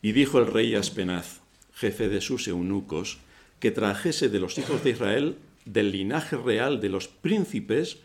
[0.00, 1.40] Y dijo el rey Aspenaz,
[1.74, 3.18] jefe de sus eunucos,
[3.60, 7.98] que trajese de los hijos de Israel, del linaje real de los príncipes,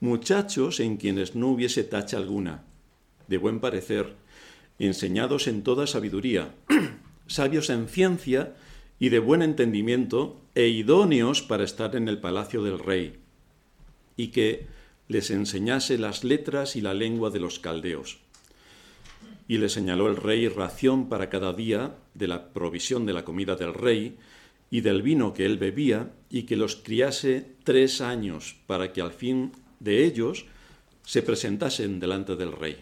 [0.00, 2.62] muchachos en quienes no hubiese tacha alguna,
[3.28, 4.14] de buen parecer,
[4.78, 6.54] enseñados en toda sabiduría,
[7.26, 8.54] sabios en ciencia
[8.98, 13.16] y de buen entendimiento, e idóneos para estar en el palacio del rey,
[14.16, 14.66] y que
[15.08, 18.18] les enseñase las letras y la lengua de los caldeos
[19.50, 23.56] y le señaló el rey ración para cada día de la provisión de la comida
[23.56, 24.16] del rey
[24.70, 29.10] y del vino que él bebía, y que los criase tres años para que al
[29.10, 30.46] fin de ellos
[31.02, 32.76] se presentasen delante del rey.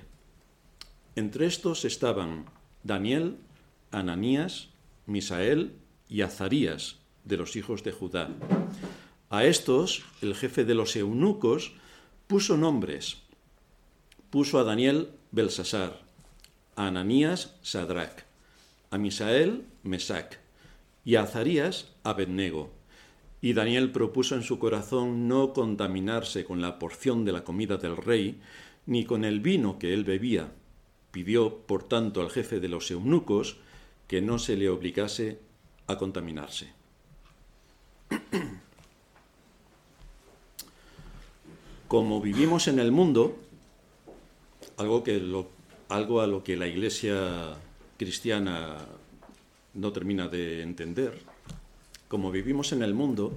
[1.16, 2.44] Entre estos estaban
[2.82, 3.38] Daniel,
[3.90, 4.68] Ananías,
[5.06, 5.72] Misael
[6.06, 8.28] y Azarías, de los hijos de Judá.
[9.30, 11.72] A estos, el jefe de los eunucos
[12.26, 13.22] puso nombres.
[14.28, 16.07] Puso a Daniel Belsasar,
[16.78, 18.22] a Ananías Sadrach,
[18.92, 20.38] a Misael Mesac
[21.04, 22.70] y a Azarías Abednego.
[23.40, 27.96] Y Daniel propuso en su corazón no contaminarse con la porción de la comida del
[27.96, 28.40] rey,
[28.86, 30.52] ni con el vino que él bebía.
[31.10, 33.56] Pidió, por tanto, al jefe de los eunucos
[34.06, 35.40] que no se le obligase
[35.88, 36.72] a contaminarse.
[41.88, 43.36] Como vivimos en el mundo,
[44.76, 45.57] algo que lo
[45.88, 47.54] algo a lo que la Iglesia
[47.96, 48.76] cristiana
[49.74, 51.18] no termina de entender.
[52.08, 53.32] Como vivimos en el mundo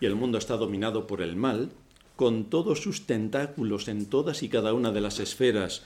[0.00, 1.70] y el mundo está dominado por el mal,
[2.16, 5.82] con todos sus tentáculos en todas y cada una de las esferas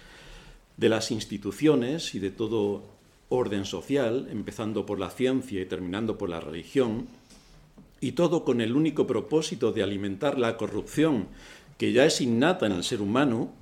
[0.76, 2.82] de las instituciones y de todo
[3.28, 7.08] orden social, empezando por la ciencia y terminando por la religión,
[8.00, 11.26] y todo con el único propósito de alimentar la corrupción
[11.78, 13.52] que ya es innata en el ser humano,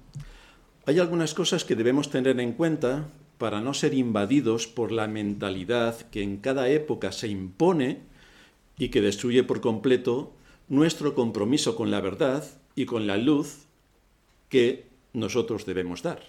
[0.87, 3.09] hay algunas cosas que debemos tener en cuenta
[3.39, 8.03] para no ser invadidos por la mentalidad que en cada época se impone
[8.79, 10.33] y que destruye por completo
[10.69, 12.45] nuestro compromiso con la verdad
[12.77, 13.67] y con la luz
[14.49, 16.21] que nosotros debemos dar.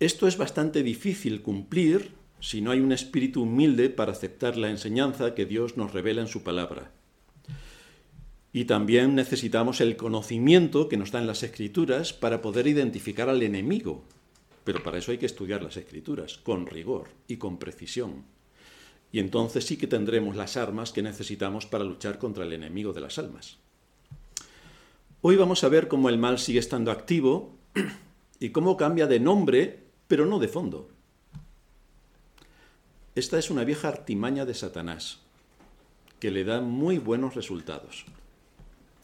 [0.00, 5.34] Esto es bastante difícil cumplir si no hay un espíritu humilde para aceptar la enseñanza
[5.34, 6.90] que Dios nos revela en su palabra.
[8.52, 14.04] Y también necesitamos el conocimiento que nos dan las escrituras para poder identificar al enemigo.
[14.64, 18.24] Pero para eso hay que estudiar las escrituras con rigor y con precisión.
[19.12, 23.00] Y entonces sí que tendremos las armas que necesitamos para luchar contra el enemigo de
[23.00, 23.58] las almas.
[25.20, 27.54] Hoy vamos a ver cómo el mal sigue estando activo
[28.40, 30.88] y cómo cambia de nombre, pero no de fondo.
[33.14, 35.18] Esta es una vieja artimaña de Satanás,
[36.20, 38.06] que le da muy buenos resultados.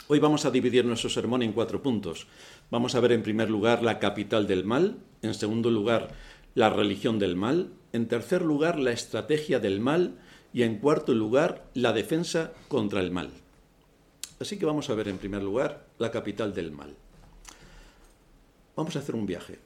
[0.07, 2.27] Hoy vamos a dividir nuestro sermón en cuatro puntos.
[2.71, 6.11] Vamos a ver en primer lugar la capital del mal, en segundo lugar
[6.55, 10.19] la religión del mal, en tercer lugar la estrategia del mal
[10.53, 13.31] y en cuarto lugar la defensa contra el mal.
[14.41, 16.95] Así que vamos a ver en primer lugar la capital del mal.
[18.77, 19.59] Vamos a hacer un viaje.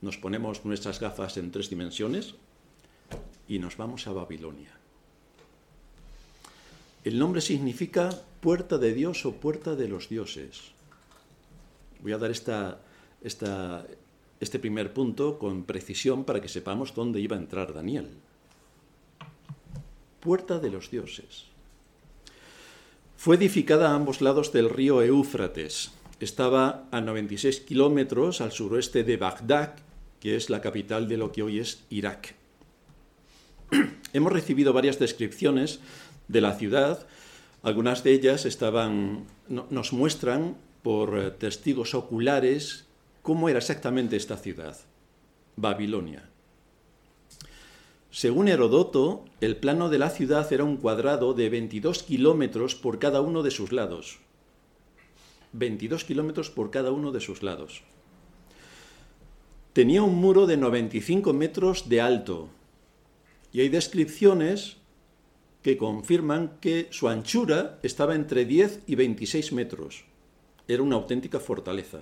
[0.00, 2.34] Nos ponemos nuestras gafas en tres dimensiones
[3.46, 4.72] y nos vamos a Babilonia.
[7.04, 10.72] El nombre significa puerta de Dios o puerta de los dioses.
[12.00, 12.30] Voy a dar
[14.40, 18.08] este primer punto con precisión para que sepamos dónde iba a entrar Daniel.
[20.20, 21.44] Puerta de los dioses.
[23.16, 25.92] Fue edificada a ambos lados del río Éufrates.
[26.20, 29.76] Estaba a 96 kilómetros al suroeste de Bagdad,
[30.20, 32.34] que es la capital de lo que hoy es Irak.
[34.14, 35.80] Hemos recibido varias descripciones
[36.28, 37.06] de la ciudad
[37.62, 42.86] algunas de ellas estaban, nos muestran por eh, testigos oculares
[43.22, 44.78] cómo era exactamente esta ciudad,
[45.56, 46.28] Babilonia.
[48.10, 53.20] Según Herodoto, el plano de la ciudad era un cuadrado de 22 kilómetros por cada
[53.20, 54.18] uno de sus lados.
[55.52, 57.82] 22 kilómetros por cada uno de sus lados.
[59.72, 62.48] Tenía un muro de 95 metros de alto.
[63.52, 64.79] Y hay descripciones
[65.62, 70.04] que confirman que su anchura estaba entre 10 y 26 metros.
[70.68, 72.00] Era una auténtica fortaleza.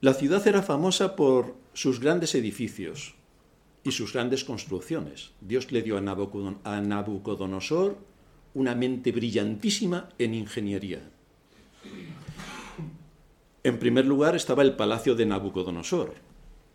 [0.00, 3.14] La ciudad era famosa por sus grandes edificios
[3.84, 5.30] y sus grandes construcciones.
[5.40, 6.00] Dios le dio a
[6.80, 7.98] Nabucodonosor
[8.54, 11.08] una mente brillantísima en ingeniería.
[13.64, 16.14] En primer lugar estaba el palacio de Nabucodonosor,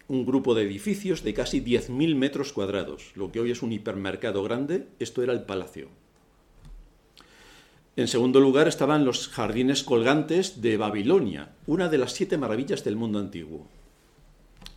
[0.08, 3.12] un grupo de edificios de casi 10.000 metros cuadrados.
[3.16, 5.90] Lo que hoy es un hipermercado grande, esto era el palacio.
[7.98, 12.96] En segundo lugar estaban los jardines colgantes de Babilonia, una de las siete maravillas del
[12.96, 13.68] mundo antiguo.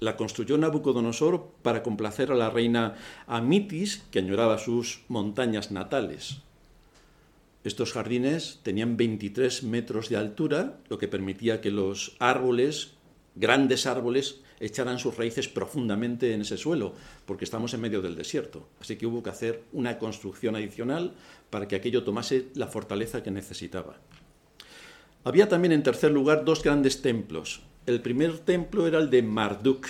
[0.00, 2.94] La construyó Nabucodonosor para complacer a la reina
[3.26, 6.38] Amitis, que añoraba sus montañas natales.
[7.62, 12.94] Estos jardines tenían 23 metros de altura, lo que permitía que los árboles,
[13.40, 16.92] grandes árboles, echaran sus raíces profundamente en ese suelo,
[17.24, 18.68] porque estamos en medio del desierto.
[18.80, 21.14] Así que hubo que hacer una construcción adicional
[21.48, 23.96] para que aquello tomase la fortaleza que necesitaba.
[25.24, 27.62] Había también, en tercer lugar, dos grandes templos.
[27.86, 29.88] El primer templo era el de Marduk.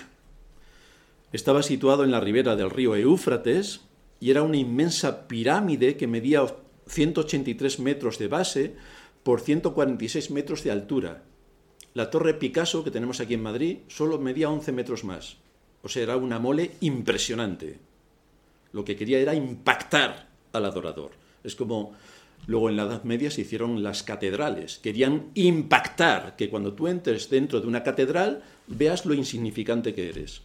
[1.33, 3.81] Estaba situado en la ribera del río Éufrates
[4.21, 6.47] y era una inmensa pirámide que medía
[6.87, 8.77] 183 metros de base
[9.23, 11.23] por 146 metros de altura.
[11.95, 15.37] La torre Picasso que tenemos aquí en Madrid solo medía 11 metros más.
[15.83, 17.79] O sea, era una mole impresionante.
[18.73, 21.13] Lo que quería era impactar al adorador.
[21.43, 21.95] Es como
[22.47, 24.79] luego en la Edad Media se hicieron las catedrales.
[24.79, 30.43] Querían impactar, que cuando tú entres dentro de una catedral veas lo insignificante que eres.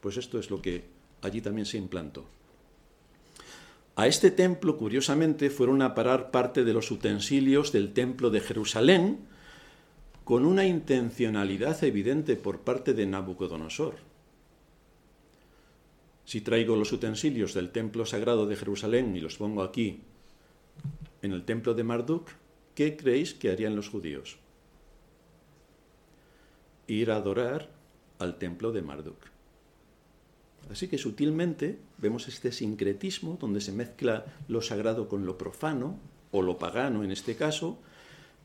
[0.00, 0.84] Pues esto es lo que
[1.22, 2.26] allí también se implantó.
[3.96, 9.33] A este templo, curiosamente, fueron a parar parte de los utensilios del templo de Jerusalén
[10.24, 13.96] con una intencionalidad evidente por parte de Nabucodonosor.
[16.24, 20.00] Si traigo los utensilios del templo sagrado de Jerusalén y los pongo aquí,
[21.20, 22.30] en el templo de Marduk,
[22.74, 24.38] ¿qué creéis que harían los judíos?
[26.86, 27.68] Ir a adorar
[28.18, 29.18] al templo de Marduk.
[30.70, 35.98] Así que sutilmente vemos este sincretismo donde se mezcla lo sagrado con lo profano,
[36.30, 37.78] o lo pagano en este caso,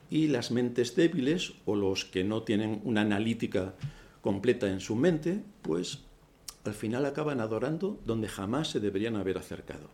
[0.09, 3.75] y las mentes débiles, o los que no tienen una analítica
[4.21, 5.99] completa en su mente, pues
[6.65, 9.89] al final acaban adorando donde jamás se deberían haber acercado.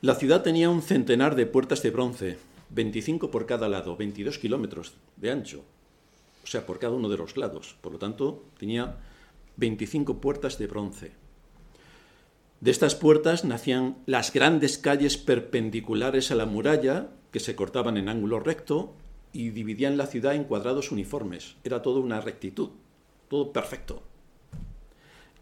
[0.00, 2.38] La ciudad tenía un centenar de puertas de bronce,
[2.70, 5.64] 25 por cada lado, 22 kilómetros de ancho,
[6.42, 7.76] o sea, por cada uno de los lados.
[7.80, 8.96] Por lo tanto, tenía
[9.56, 11.21] 25 puertas de bronce.
[12.62, 18.08] De estas puertas nacían las grandes calles perpendiculares a la muralla, que se cortaban en
[18.08, 18.94] ángulo recto
[19.32, 21.56] y dividían la ciudad en cuadrados uniformes.
[21.64, 22.70] Era todo una rectitud,
[23.28, 24.04] todo perfecto.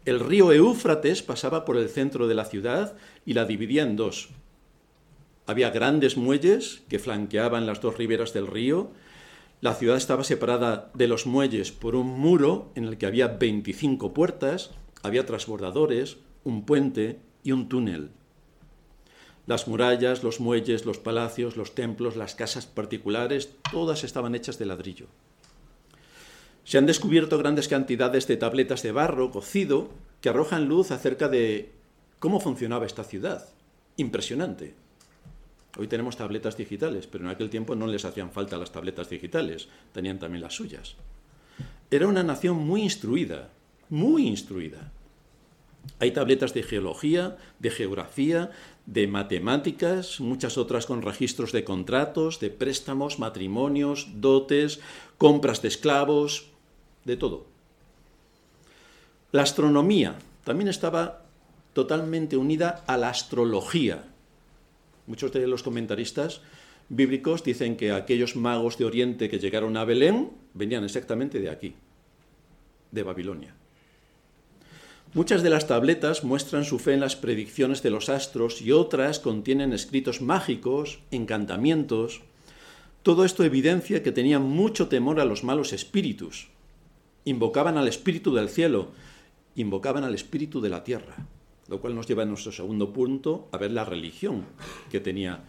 [0.03, 4.29] El río Eufrates pasaba por el centro de la ciudad y la dividía en dos.
[5.45, 8.89] Había grandes muelles que flanqueaban las dos riberas del río
[9.61, 14.11] la ciudad estaba separada de los muelles por un muro en el que había 25
[14.11, 14.71] puertas,
[15.03, 18.11] había transbordadores, un puente y un túnel.
[19.47, 24.65] Las murallas, los muelles, los palacios, los templos, las casas particulares, todas estaban hechas de
[24.65, 25.07] ladrillo.
[26.63, 29.89] Se han descubierto grandes cantidades de tabletas de barro cocido
[30.21, 31.71] que arrojan luz acerca de
[32.19, 33.49] cómo funcionaba esta ciudad.
[33.97, 34.75] Impresionante.
[35.77, 39.69] Hoy tenemos tabletas digitales, pero en aquel tiempo no les hacían falta las tabletas digitales,
[39.93, 40.95] tenían también las suyas.
[41.89, 43.49] Era una nación muy instruida,
[43.89, 44.91] muy instruida.
[45.99, 48.51] Hay tabletas de geología, de geografía,
[48.85, 54.79] de matemáticas, muchas otras con registros de contratos, de préstamos, matrimonios, dotes,
[55.17, 56.47] compras de esclavos,
[57.05, 57.45] de todo.
[59.31, 61.23] La astronomía también estaba
[61.73, 64.11] totalmente unida a la astrología,
[65.07, 66.41] Muchos de los comentaristas
[66.89, 71.75] bíblicos dicen que aquellos magos de Oriente que llegaron a Belén venían exactamente de aquí,
[72.91, 73.55] de Babilonia.
[75.13, 79.19] Muchas de las tabletas muestran su fe en las predicciones de los astros y otras
[79.19, 82.21] contienen escritos mágicos, encantamientos.
[83.03, 86.47] Todo esto evidencia que tenían mucho temor a los malos espíritus.
[87.25, 88.91] Invocaban al espíritu del cielo,
[89.55, 91.27] invocaban al espíritu de la tierra
[91.71, 94.43] lo cual nos lleva a nuestro segundo punto, a ver la religión
[94.91, 95.39] que tenía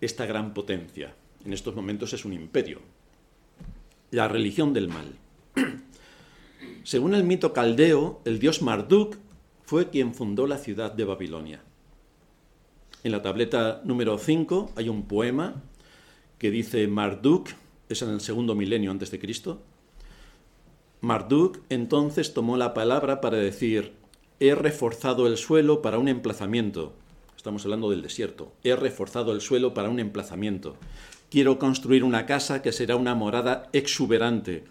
[0.00, 1.16] esta gran potencia.
[1.44, 2.80] En estos momentos es un imperio.
[4.12, 5.10] La religión del mal.
[6.84, 9.16] Según el mito caldeo, el dios Marduk
[9.64, 11.62] fue quien fundó la ciudad de Babilonia.
[13.04, 15.62] En la tableta número 5 hay un poema
[16.38, 17.50] que dice Marduk,
[17.88, 19.62] es en el segundo milenio antes de Cristo.
[21.00, 23.92] Marduk entonces tomó la palabra para decir,
[24.40, 26.94] he reforzado el suelo para un emplazamiento.
[27.36, 28.52] Estamos hablando del desierto.
[28.64, 30.76] He reforzado el suelo para un emplazamiento.
[31.30, 34.64] Quiero construir una casa que será una morada exuberante.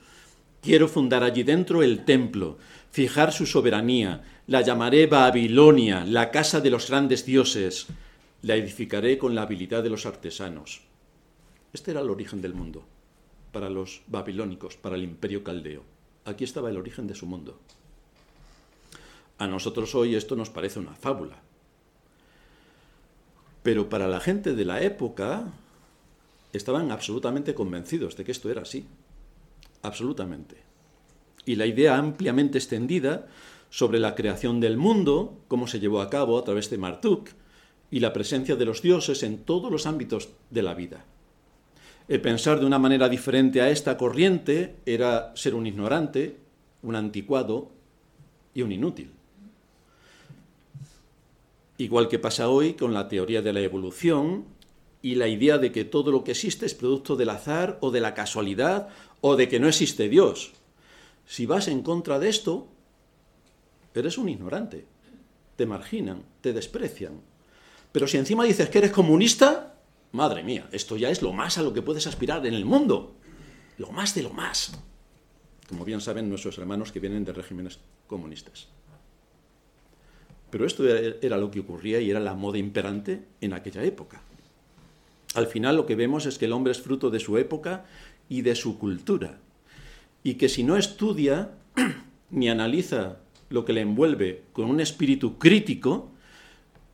[0.62, 2.60] Quiero fundar allí dentro el templo,
[2.92, 7.88] fijar su soberanía, la llamaré Babilonia, la casa de los grandes dioses,
[8.44, 10.82] la edificaré con la habilidad de los artesanos.
[11.74, 12.84] Este era el origen del mundo,
[13.52, 15.84] para los babilónicos, para el imperio caldeo.
[16.26, 17.58] Aquí estaba el origen de su mundo.
[19.40, 21.38] A nosotros hoy esto nos parece una fábula.
[23.64, 25.46] Pero para la gente de la época
[26.54, 28.86] estaban absolutamente convencidos de que esto era así.
[29.82, 30.58] Absolutamente.
[31.46, 33.28] Y la idea ampliamente extendida
[33.70, 37.30] sobre la creación del mundo, cómo se llevó a cabo a través de Martuk,
[37.90, 41.06] y la presencia de los dioses en todos los ámbitos de la vida.
[42.08, 46.38] El pensar de una manera diferente a esta corriente era ser un ignorante,
[46.84, 47.70] un anticuado
[48.54, 49.12] y un inútil.
[51.78, 54.46] Igual que pasa hoy con la teoría de la evolución
[55.02, 58.02] y la idea de que todo lo que existe es producto del azar o de
[58.02, 58.90] la casualidad
[59.20, 60.54] o de que no existe Dios.
[61.26, 62.68] Si vas en contra de esto,
[63.94, 64.86] eres un ignorante.
[65.56, 67.22] Te marginan, te desprecian.
[67.92, 69.76] Pero si encima dices que eres comunista,
[70.12, 73.16] madre mía, esto ya es lo más a lo que puedes aspirar en el mundo.
[73.78, 74.72] Lo más de lo más.
[75.68, 78.68] Como bien saben nuestros hermanos que vienen de regímenes comunistas.
[80.50, 84.22] Pero esto era lo que ocurría y era la moda imperante en aquella época.
[85.34, 87.86] Al final lo que vemos es que el hombre es fruto de su época
[88.28, 89.40] y de su cultura.
[90.24, 91.52] Y que si no estudia
[92.30, 93.20] ni analiza
[93.50, 96.12] lo que le envuelve con un espíritu crítico,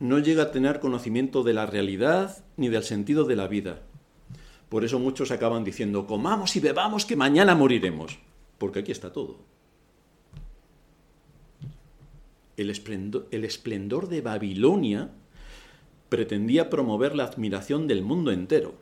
[0.00, 3.82] no llega a tener conocimiento de la realidad ni del sentido de la vida.
[4.68, 8.18] Por eso muchos acaban diciendo, comamos y bebamos que mañana moriremos,
[8.58, 9.38] porque aquí está todo.
[12.56, 15.10] El esplendor, el esplendor de Babilonia
[16.08, 18.74] pretendía promover la admiración del mundo entero,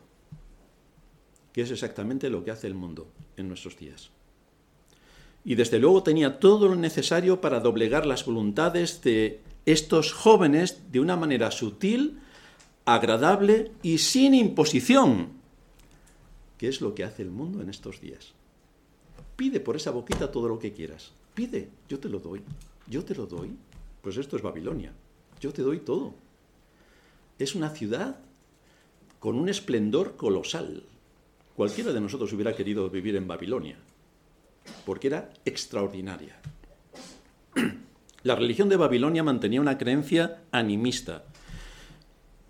[1.53, 4.11] que es exactamente lo que hace el mundo en nuestros días.
[5.45, 11.01] Y desde luego tenía todo lo necesario para doblegar las voluntades de estos jóvenes de
[11.01, 12.19] una manera sutil,
[12.85, 15.33] agradable y sin imposición,
[16.59, 18.33] que es lo que hace el mundo en estos días.
[19.37, 21.13] Pide por esa boquita todo lo que quieras.
[21.35, 22.43] Pide, yo te lo doy.
[22.89, 23.55] Yo te lo doy.
[24.03, 24.93] Pues esto es Babilonia.
[25.41, 26.15] Yo te doy todo.
[27.39, 28.17] Es una ciudad
[29.19, 30.85] con un esplendor colosal.
[31.55, 33.77] Cualquiera de nosotros hubiera querido vivir en Babilonia,
[34.87, 36.41] porque era extraordinaria.
[38.23, 41.25] La religión de Babilonia mantenía una creencia animista.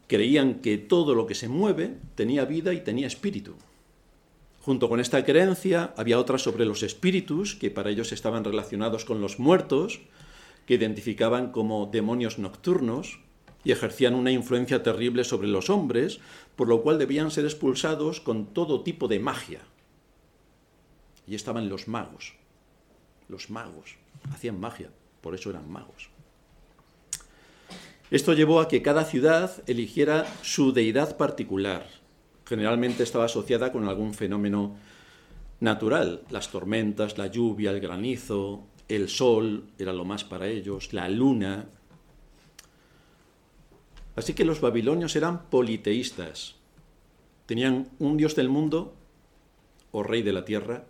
[0.06, 3.56] Creían que todo lo que se mueve tenía vida y tenía espíritu.
[4.60, 9.20] Junto con esta creencia había otra sobre los espíritus, que para ellos estaban relacionados con
[9.20, 10.00] los muertos,
[10.64, 13.25] que identificaban como demonios nocturnos
[13.66, 16.20] y ejercían una influencia terrible sobre los hombres,
[16.54, 19.58] por lo cual debían ser expulsados con todo tipo de magia.
[21.26, 22.34] Y estaban los magos.
[23.28, 23.96] Los magos
[24.32, 26.10] hacían magia, por eso eran magos.
[28.12, 31.88] Esto llevó a que cada ciudad eligiera su deidad particular.
[32.44, 34.76] Generalmente estaba asociada con algún fenómeno
[35.58, 41.08] natural, las tormentas, la lluvia, el granizo, el sol era lo más para ellos, la
[41.08, 41.66] luna.
[44.16, 46.56] Así que los babilonios eran politeístas.
[47.46, 48.94] Tenían un dios del mundo,
[49.92, 50.84] o rey de la tierra,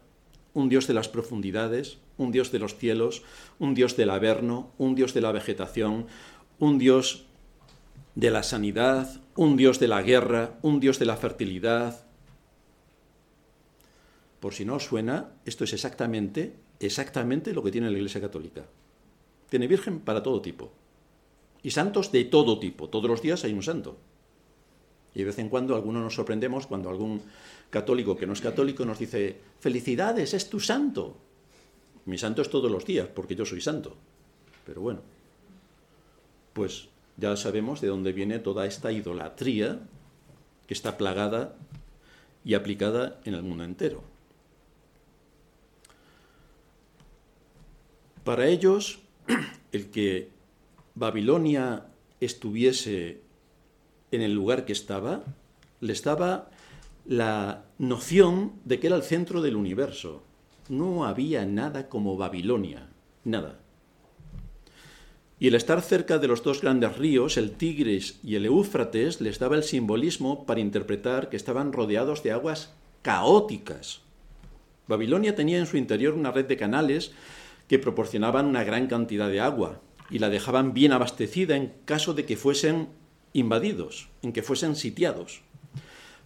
[0.54, 3.22] un dios de las profundidades, un dios de los cielos,
[3.58, 6.06] un dios del averno, un dios de la vegetación,
[6.58, 7.26] un dios
[8.14, 12.06] de la sanidad, un dios de la guerra, un dios de la fertilidad.
[14.40, 18.64] Por si no os suena, esto es exactamente exactamente lo que tiene la Iglesia Católica.
[19.48, 20.72] Tiene virgen para todo tipo.
[21.66, 22.88] Y santos de todo tipo.
[22.88, 23.96] Todos los días hay un santo.
[25.16, 27.20] Y de vez en cuando algunos nos sorprendemos cuando algún
[27.70, 31.16] católico que no es católico nos dice, felicidades, es tu santo.
[32.04, 33.96] Mi santo es todos los días, porque yo soy santo.
[34.64, 35.00] Pero bueno,
[36.52, 39.80] pues ya sabemos de dónde viene toda esta idolatría
[40.68, 41.56] que está plagada
[42.44, 44.04] y aplicada en el mundo entero.
[48.22, 49.00] Para ellos,
[49.72, 50.35] el que
[50.96, 51.88] Babilonia
[52.20, 53.20] estuviese
[54.10, 55.24] en el lugar que estaba,
[55.80, 56.48] les daba
[57.04, 60.22] la noción de que era el centro del universo.
[60.70, 62.88] No había nada como Babilonia,
[63.24, 63.60] nada.
[65.38, 69.38] Y el estar cerca de los dos grandes ríos, el Tigris y el Éufrates, les
[69.38, 72.72] daba el simbolismo para interpretar que estaban rodeados de aguas
[73.02, 74.00] caóticas.
[74.88, 77.12] Babilonia tenía en su interior una red de canales
[77.68, 82.24] que proporcionaban una gran cantidad de agua y la dejaban bien abastecida en caso de
[82.24, 82.88] que fuesen
[83.32, 85.42] invadidos, en que fuesen sitiados.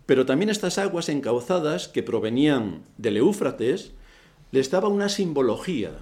[0.07, 3.93] Pero también estas aguas encauzadas que provenían del Éufrates
[4.51, 5.93] les daba una simbología.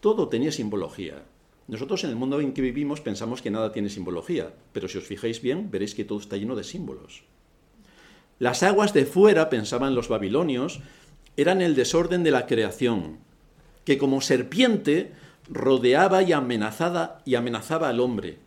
[0.00, 1.22] Todo tenía simbología.
[1.68, 5.04] Nosotros en el mundo en que vivimos pensamos que nada tiene simbología, pero si os
[5.04, 7.24] fijáis bien, veréis que todo está lleno de símbolos.
[8.38, 10.80] Las aguas de fuera, pensaban los babilonios,
[11.36, 13.18] eran el desorden de la creación,
[13.84, 15.12] que como serpiente
[15.48, 18.38] rodeaba y amenazaba, y amenazaba al hombre.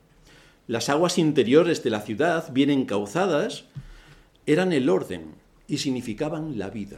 [0.68, 3.65] Las aguas interiores de la ciudad, bien encauzadas,
[4.46, 5.36] eran el orden
[5.68, 6.98] y significaban la vida.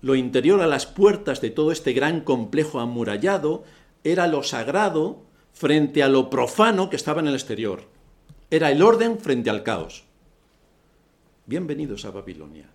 [0.00, 3.64] Lo interior a las puertas de todo este gran complejo amurallado
[4.04, 7.82] era lo sagrado frente a lo profano que estaba en el exterior.
[8.50, 10.04] Era el orden frente al caos.
[11.46, 12.70] Bienvenidos a Babilonia.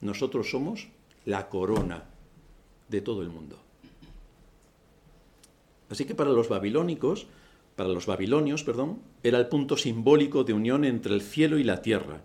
[0.00, 0.88] Nosotros somos
[1.24, 2.04] la corona
[2.88, 3.67] de todo el mundo.
[5.90, 7.26] Así que para los babilónicos,
[7.76, 11.80] para los babilonios, perdón, era el punto simbólico de unión entre el cielo y la
[11.80, 12.22] tierra.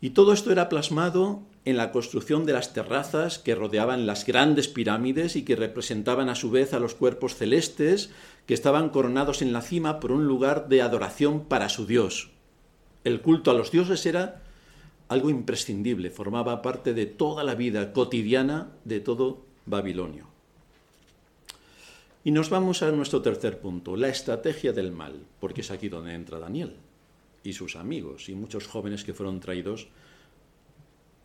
[0.00, 4.68] Y todo esto era plasmado en la construcción de las terrazas que rodeaban las grandes
[4.68, 8.10] pirámides y que representaban a su vez a los cuerpos celestes
[8.44, 12.32] que estaban coronados en la cima por un lugar de adoración para su Dios.
[13.02, 14.42] El culto a los dioses era
[15.08, 20.33] algo imprescindible, formaba parte de toda la vida cotidiana de todo Babilonio.
[22.26, 26.14] Y nos vamos a nuestro tercer punto, la estrategia del mal, porque es aquí donde
[26.14, 26.72] entra Daniel
[27.42, 29.88] y sus amigos y muchos jóvenes que fueron traídos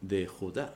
[0.01, 0.73] de Judá.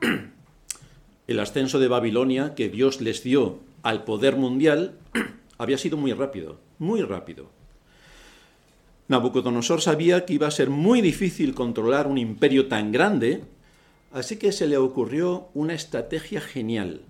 [1.26, 4.98] El ascenso de Babilonia que Dios les dio al poder mundial
[5.58, 7.50] había sido muy rápido, muy rápido.
[9.08, 13.44] Nabucodonosor sabía que iba a ser muy difícil controlar un imperio tan grande,
[14.12, 17.02] así que se le ocurrió una estrategia genial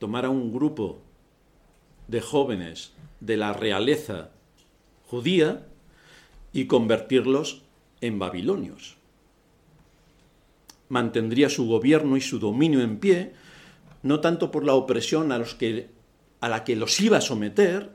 [0.00, 1.02] tomar a un grupo
[2.08, 4.30] de jóvenes de la realeza
[5.06, 5.66] judía
[6.54, 7.62] y convertirlos
[8.00, 8.96] en babilonios.
[10.88, 13.34] Mantendría su gobierno y su dominio en pie,
[14.02, 15.90] no tanto por la opresión a, los que,
[16.40, 17.90] a la que los iba a someter,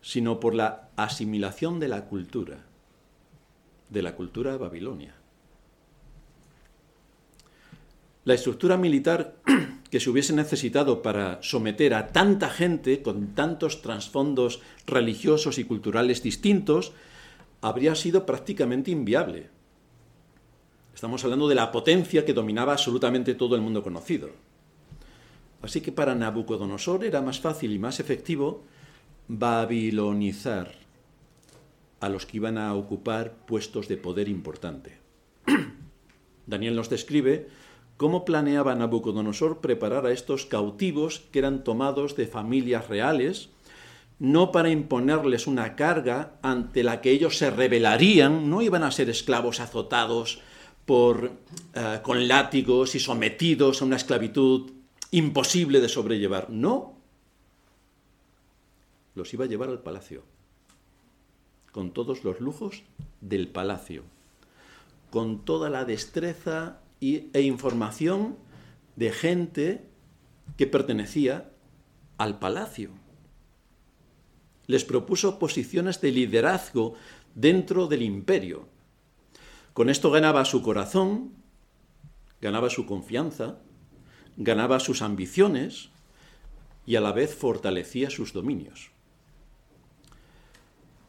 [0.00, 2.64] sino por la asimilación de la cultura,
[3.90, 5.14] de la cultura de Babilonia.
[8.24, 9.34] La estructura militar
[9.90, 16.22] que se hubiese necesitado para someter a tanta gente con tantos trasfondos religiosos y culturales
[16.22, 16.92] distintos,
[17.60, 19.50] habría sido prácticamente inviable.
[20.94, 24.30] Estamos hablando de la potencia que dominaba absolutamente todo el mundo conocido.
[25.62, 28.62] Así que para Nabucodonosor era más fácil y más efectivo
[29.28, 30.72] babilonizar
[32.00, 34.98] a los que iban a ocupar puestos de poder importante.
[36.46, 37.48] Daniel nos describe
[38.00, 43.50] cómo planeaba Nabucodonosor preparar a estos cautivos que eran tomados de familias reales,
[44.18, 49.10] no para imponerles una carga ante la que ellos se rebelarían, no iban a ser
[49.10, 50.40] esclavos azotados
[50.86, 51.32] por,
[51.74, 54.70] eh, con látigos y sometidos a una esclavitud
[55.10, 56.48] imposible de sobrellevar.
[56.48, 56.94] No,
[59.14, 60.22] los iba a llevar al palacio,
[61.70, 62.82] con todos los lujos
[63.20, 64.04] del palacio,
[65.10, 68.36] con toda la destreza e información
[68.96, 69.86] de gente
[70.56, 71.50] que pertenecía
[72.18, 72.90] al palacio.
[74.66, 76.94] Les propuso posiciones de liderazgo
[77.34, 78.68] dentro del imperio.
[79.72, 81.32] Con esto ganaba su corazón,
[82.40, 83.58] ganaba su confianza,
[84.36, 85.90] ganaba sus ambiciones
[86.86, 88.90] y a la vez fortalecía sus dominios.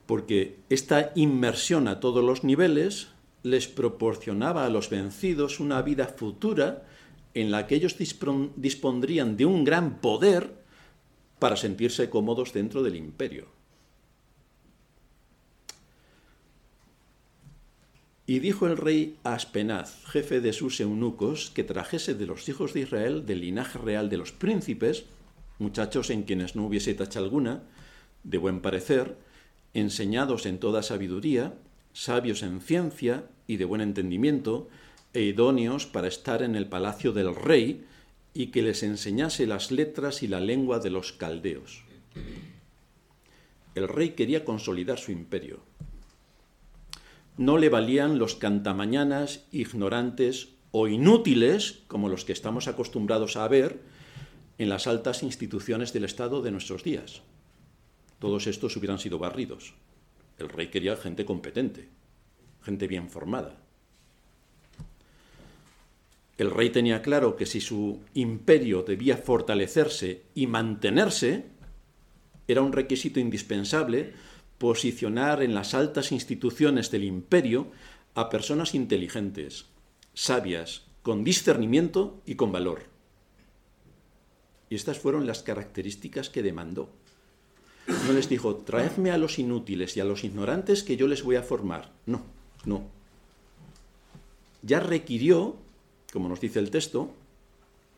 [0.06, 3.11] Porque esta inmersión a todos los niveles
[3.43, 6.84] les proporcionaba a los vencidos una vida futura
[7.34, 10.62] en la que ellos dispondrían de un gran poder
[11.39, 13.47] para sentirse cómodos dentro del imperio.
[18.27, 22.73] Y dijo el rey a Aspenaz, jefe de sus eunucos, que trajese de los hijos
[22.73, 25.06] de Israel, del linaje real de los príncipes,
[25.60, 27.63] muchachos en quienes no hubiese tacha alguna,
[28.23, 29.17] de buen parecer,
[29.73, 31.56] enseñados en toda sabiduría,
[31.93, 34.69] sabios en ciencia y de buen entendimiento,
[35.13, 37.86] e idóneos para estar en el palacio del rey,
[38.34, 41.84] y que les enseñase las letras y la lengua de los caldeos.
[43.75, 45.60] El rey quería consolidar su imperio.
[47.38, 53.80] No le valían los cantamañanas ignorantes o inútiles, como los que estamos acostumbrados a ver
[54.58, 57.21] en las altas instituciones del Estado de nuestros días.
[58.19, 59.73] Todos estos hubieran sido barridos.
[60.41, 61.88] El rey quería gente competente,
[62.63, 63.62] gente bien formada.
[66.38, 71.45] El rey tenía claro que si su imperio debía fortalecerse y mantenerse,
[72.47, 74.13] era un requisito indispensable
[74.58, 77.71] posicionar en las altas instituciones del imperio
[78.15, 79.67] a personas inteligentes,
[80.15, 82.86] sabias con discernimiento y con valor.
[84.69, 86.89] Y estas fueron las características que demandó.
[88.08, 91.36] No les dijo, traedme a los inútiles y a los ignorantes que yo les voy
[91.36, 91.91] a formar.
[92.06, 92.21] No,
[92.65, 92.84] no.
[94.62, 95.56] Ya requirió,
[96.12, 97.12] como nos dice el texto,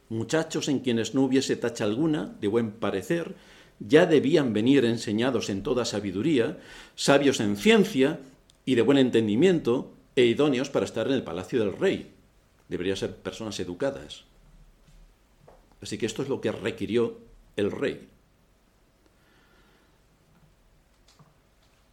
[0.10, 3.36] muchachos en quienes no hubiese tacha alguna, de buen parecer,
[3.80, 6.58] ya debían venir enseñados en toda sabiduría,
[6.96, 8.20] sabios en ciencia
[8.66, 12.12] y de buen entendimiento, e idóneos para estar en el palacio del rey.
[12.70, 14.26] Deberían ser personas educadas.
[15.82, 17.18] Así que esto es lo que requirió
[17.56, 18.13] el rey.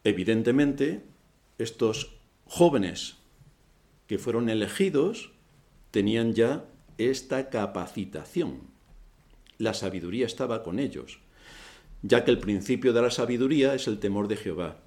[0.05, 1.05] Evidentemente,
[1.59, 3.17] estos jóvenes
[4.07, 5.33] que fueron elegidos
[5.91, 6.65] tenían ya
[6.99, 8.63] esta capacitación.
[9.59, 11.21] La sabiduría estaba con ellos,
[12.03, 14.79] ya que el principio de la sabiduría es el temor de Jehová.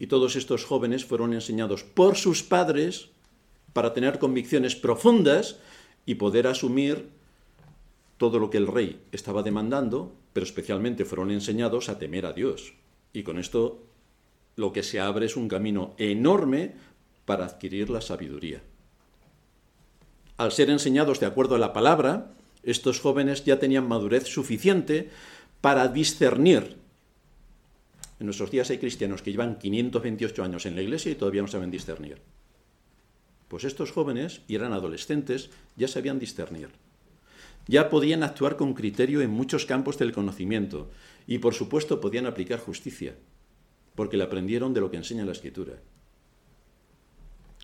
[0.00, 3.10] Y todos estos jóvenes fueron enseñados por sus padres
[3.72, 5.58] para tener convicciones profundas
[6.06, 7.10] y poder asumir
[8.16, 12.74] todo lo que el rey estaba demandando, pero especialmente fueron enseñados a temer a Dios.
[13.12, 13.87] Y con esto
[14.58, 16.74] lo que se abre es un camino enorme
[17.24, 18.60] para adquirir la sabiduría.
[20.36, 22.32] Al ser enseñados de acuerdo a la palabra,
[22.64, 25.10] estos jóvenes ya tenían madurez suficiente
[25.60, 26.76] para discernir.
[28.18, 31.48] En nuestros días hay cristianos que llevan 528 años en la iglesia y todavía no
[31.48, 32.20] saben discernir.
[33.46, 36.70] Pues estos jóvenes, y eran adolescentes, ya sabían discernir.
[37.68, 40.90] Ya podían actuar con criterio en muchos campos del conocimiento
[41.28, 43.14] y por supuesto podían aplicar justicia
[43.98, 45.72] porque le aprendieron de lo que enseña la escritura.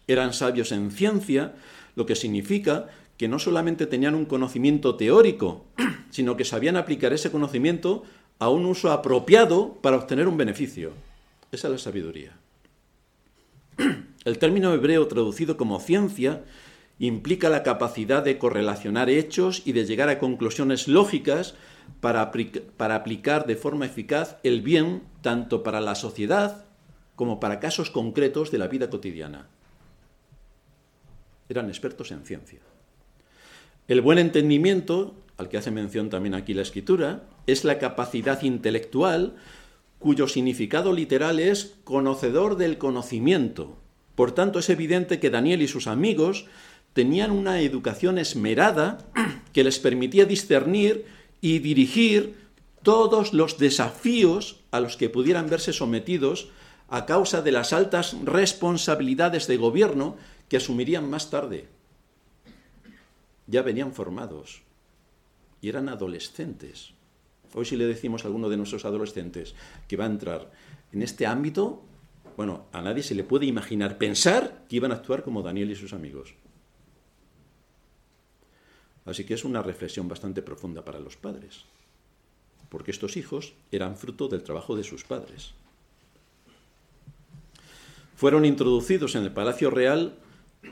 [0.09, 1.55] Eran sabios en ciencia,
[1.95, 5.67] lo que significa que no solamente tenían un conocimiento teórico,
[6.11, 8.03] sino que sabían aplicar ese conocimiento
[8.41, 10.91] a un uso apropiado para obtener un beneficio.
[11.53, 12.33] Esa es la sabiduría.
[14.25, 16.43] El término hebreo traducido como ciencia
[16.99, 21.55] implica la capacidad de correlacionar hechos y de llegar a conclusiones lógicas
[22.01, 22.33] para,
[22.77, 26.67] para aplicar de forma eficaz el bien tanto para la sociedad
[27.17, 29.49] como para casos concretos de la vida cotidiana.
[31.49, 32.61] Eran expertos en ciencia.
[33.89, 39.35] El buen entendimiento, al que hace mención también aquí la escritura, es la capacidad intelectual
[39.99, 43.79] cuyo significado literal es conocedor del conocimiento.
[44.15, 46.45] Por tanto, es evidente que Daniel y sus amigos
[46.93, 48.99] tenían una educación esmerada
[49.55, 51.07] que les permitía discernir
[51.41, 52.44] y dirigir
[52.85, 56.51] todos los desafíos a los que pudieran verse sometidos
[56.89, 60.17] a causa de las altas responsabilidades de gobierno
[60.49, 61.67] que asumirían más tarde.
[63.49, 64.63] Ya venían formados
[65.61, 66.93] y eran adolescentes.
[67.55, 69.55] Hoy si le decimos a alguno de nuestros adolescentes
[69.89, 70.53] que va a entrar
[70.93, 71.83] en este ámbito,
[72.37, 75.77] bueno, a nadie se le puede imaginar pensar que iban a actuar como Daniel y
[75.77, 76.35] sus amigos.
[79.07, 81.65] Así que es una reflexión bastante profunda para los padres,
[82.75, 85.53] porque estos hijos eran fruto del trabajo de sus padres.
[88.17, 90.17] Fueron introducidos en el Palacio Real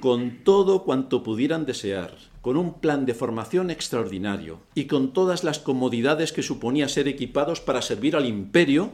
[0.01, 5.61] con todo cuanto pudieran desear, con un plan de formación extraordinario y con todas las
[5.61, 8.91] comodidades que suponía ser equipados para servir al imperio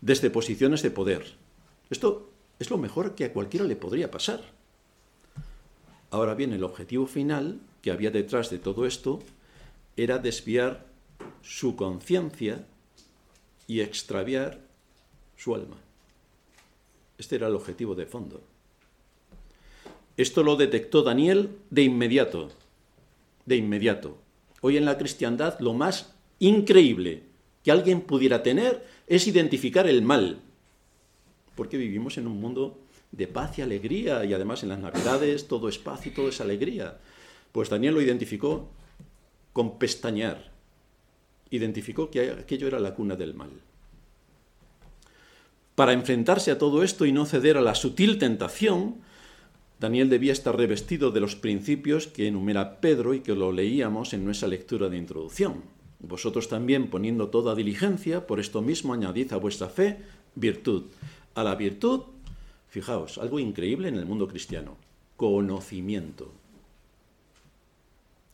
[0.00, 1.34] desde posiciones de poder.
[1.90, 4.40] Esto es lo mejor que a cualquiera le podría pasar.
[6.10, 9.18] Ahora bien, el objetivo final que había detrás de todo esto
[9.98, 10.87] era desviar
[11.42, 12.66] su conciencia
[13.66, 14.60] y extraviar
[15.36, 15.76] su alma.
[17.18, 18.40] Este era el objetivo de fondo.
[20.16, 22.50] Esto lo detectó Daniel de inmediato,
[23.46, 24.18] de inmediato.
[24.60, 27.22] Hoy en la cristiandad lo más increíble
[27.62, 30.40] que alguien pudiera tener es identificar el mal,
[31.54, 32.78] porque vivimos en un mundo
[33.12, 36.40] de paz y alegría y además en las navidades todo es paz y todo es
[36.40, 36.98] alegría.
[37.52, 38.68] Pues Daniel lo identificó
[39.52, 40.52] con pestañear.
[41.50, 43.50] Identificó que aquello era la cuna del mal.
[45.74, 48.96] Para enfrentarse a todo esto y no ceder a la sutil tentación,
[49.78, 54.24] Daniel debía estar revestido de los principios que enumera Pedro y que lo leíamos en
[54.24, 55.62] nuestra lectura de introducción.
[56.00, 59.98] Vosotros también, poniendo toda diligencia, por esto mismo añadid a vuestra fe
[60.34, 60.84] virtud.
[61.34, 62.02] A la virtud,
[62.68, 64.76] fijaos, algo increíble en el mundo cristiano,
[65.16, 66.32] conocimiento.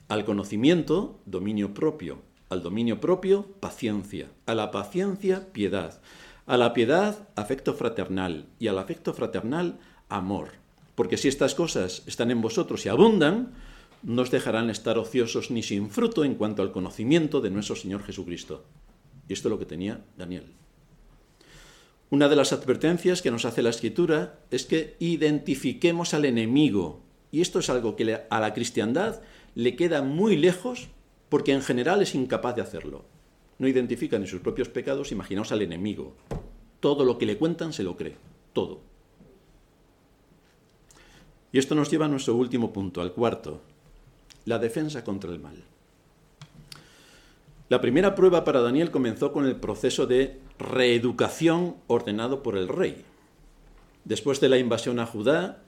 [0.09, 2.18] Al conocimiento, dominio propio.
[2.48, 4.28] Al dominio propio, paciencia.
[4.46, 6.00] A la paciencia, piedad.
[6.46, 8.46] A la piedad, afecto fraternal.
[8.59, 9.78] Y al afecto fraternal,
[10.09, 10.52] amor.
[10.94, 13.52] Porque si estas cosas están en vosotros y abundan,
[14.02, 18.02] no os dejarán estar ociosos ni sin fruto en cuanto al conocimiento de nuestro Señor
[18.02, 18.64] Jesucristo.
[19.28, 20.44] Y esto es lo que tenía Daniel.
[22.11, 27.02] Una de las advertencias que nos hace la Escritura es que identifiquemos al enemigo
[27.33, 29.20] Y esto es algo que a la cristiandad
[29.57, 30.87] le queda muy lejos
[31.28, 33.04] porque en general es incapaz de hacerlo.
[33.58, 36.14] No identifica ni sus propios pecados, imaginaos al enemigo.
[36.80, 38.16] Todo lo que le cuentan se lo cree,
[38.52, 38.80] todo.
[41.52, 43.60] Y esto nos lleva a nuestro último punto, al cuarto,
[44.44, 45.62] la defensa contra el mal.
[47.68, 53.04] La primera prueba para Daniel comenzó con el proceso de reeducación ordenado por el rey.
[54.04, 55.62] Después de la invasión a Judá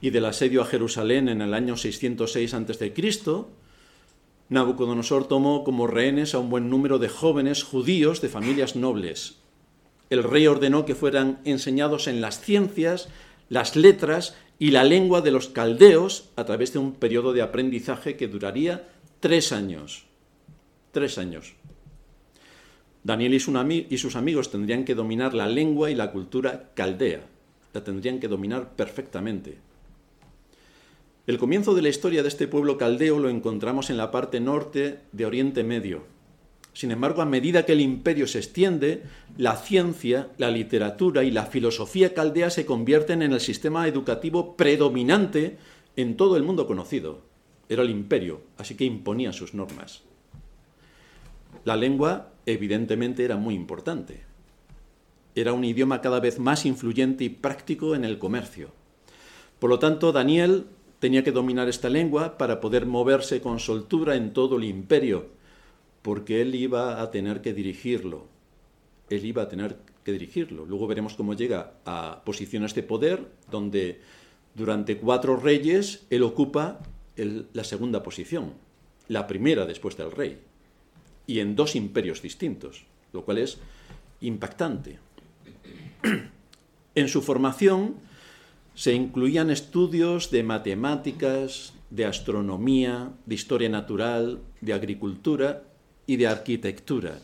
[0.00, 2.92] y del asedio a Jerusalén en el año 606 a.C.,
[4.52, 9.38] Nabucodonosor tomó como rehenes a un buen número de jóvenes judíos de familias nobles.
[10.10, 13.08] El rey ordenó que fueran enseñados en las ciencias,
[13.48, 18.16] las letras y la lengua de los caldeos a través de un periodo de aprendizaje
[18.16, 20.04] que duraría tres años.
[20.92, 21.54] Tres años.
[23.04, 27.24] Daniel y sus amigos tendrían que dominar la lengua y la cultura caldea.
[27.72, 29.56] La tendrían que dominar perfectamente.
[31.24, 34.98] El comienzo de la historia de este pueblo caldeo lo encontramos en la parte norte
[35.12, 36.02] de Oriente Medio.
[36.72, 39.04] Sin embargo, a medida que el imperio se extiende,
[39.36, 45.58] la ciencia, la literatura y la filosofía caldea se convierten en el sistema educativo predominante
[45.94, 47.20] en todo el mundo conocido.
[47.68, 50.02] Era el imperio, así que imponía sus normas.
[51.64, 54.24] La lengua, evidentemente, era muy importante.
[55.36, 58.70] Era un idioma cada vez más influyente y práctico en el comercio.
[59.60, 60.66] Por lo tanto, Daniel
[61.02, 65.26] tenía que dominar esta lengua para poder moverse con soltura en todo el imperio,
[66.00, 68.28] porque él iba a tener que dirigirlo.
[69.10, 70.64] Él iba a tener que dirigirlo.
[70.64, 74.00] Luego veremos cómo llega a posiciones de poder, donde
[74.54, 76.78] durante cuatro reyes él ocupa
[77.16, 78.52] la segunda posición,
[79.08, 80.38] la primera después del rey,
[81.26, 83.58] y en dos imperios distintos, lo cual es
[84.20, 85.00] impactante.
[86.94, 87.96] En su formación,
[88.74, 95.64] se incluían estudios de matemáticas, de astronomía, de historia natural, de agricultura
[96.06, 97.18] y de arquitectura.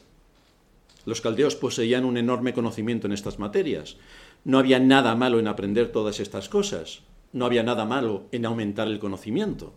[1.06, 3.96] Los caldeos poseían un enorme conocimiento en estas materias.
[4.44, 7.00] No había nada malo en aprender todas estas cosas.
[7.32, 9.72] No había nada malo en aumentar el conocimiento.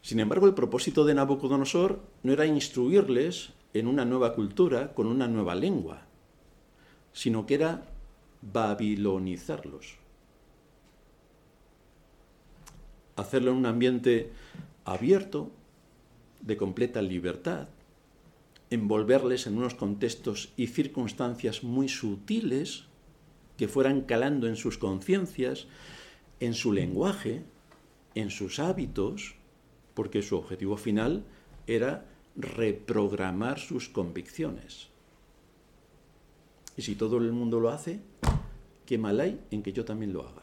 [0.00, 5.28] Sin embargo, el propósito de Nabucodonosor no era instruirles en una nueva cultura con una
[5.28, 6.06] nueva lengua,
[7.12, 7.92] sino que era
[8.40, 10.01] babilonizarlos.
[13.16, 14.30] Hacerlo en un ambiente
[14.84, 15.50] abierto,
[16.40, 17.68] de completa libertad,
[18.70, 22.84] envolverles en unos contextos y circunstancias muy sutiles
[23.56, 25.66] que fueran calando en sus conciencias,
[26.40, 27.42] en su lenguaje,
[28.14, 29.36] en sus hábitos,
[29.94, 31.24] porque su objetivo final
[31.66, 34.88] era reprogramar sus convicciones.
[36.76, 38.00] Y si todo el mundo lo hace,
[38.86, 40.41] ¿qué mal hay en que yo también lo haga?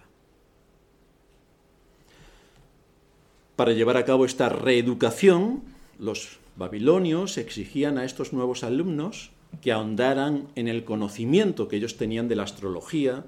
[3.60, 5.64] Para llevar a cabo esta reeducación,
[6.00, 12.30] los babilonios exigían a estos nuevos alumnos que ahondaran en el conocimiento que ellos tenían
[12.30, 13.26] de la astrología,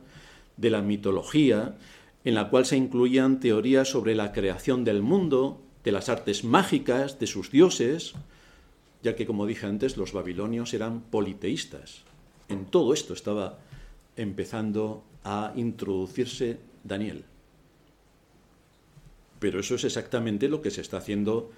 [0.55, 1.75] de la mitología,
[2.23, 7.19] en la cual se incluían teorías sobre la creación del mundo, de las artes mágicas,
[7.19, 8.13] de sus dioses,
[9.03, 12.03] ya que, como dije antes, los babilonios eran politeístas.
[12.47, 13.59] En todo esto estaba
[14.15, 17.25] empezando a introducirse Daniel.
[19.41, 21.49] Pero eso es exactamente lo que se está haciendo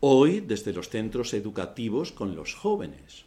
[0.00, 3.24] hoy desde los centros educativos con los jóvenes.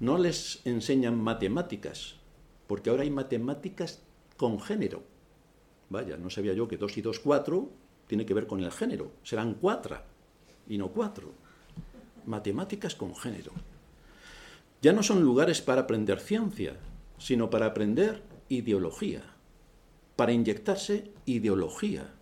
[0.00, 2.16] No les enseñan matemáticas,
[2.66, 4.02] porque ahora hay matemáticas
[4.36, 5.02] con género.
[5.88, 7.70] Vaya, no sabía yo que 2 y 2, 4
[8.06, 9.12] tiene que ver con el género.
[9.22, 10.02] Serán 4
[10.68, 11.32] y no 4.
[12.26, 13.52] Matemáticas con género.
[14.82, 16.76] Ya no son lugares para aprender ciencia,
[17.16, 19.22] sino para aprender ideología,
[20.16, 22.12] para inyectarse ideología.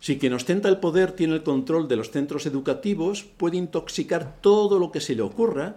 [0.00, 4.78] Si quien ostenta el poder tiene el control de los centros educativos, puede intoxicar todo
[4.78, 5.76] lo que se le ocurra,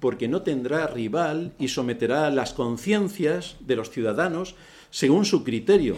[0.00, 4.54] porque no tendrá rival y someterá las conciencias de los ciudadanos
[4.90, 5.96] según su criterio,